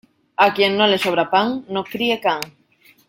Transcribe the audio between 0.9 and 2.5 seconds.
le sobra pan, no críe can.